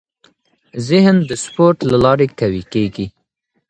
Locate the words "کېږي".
2.73-3.05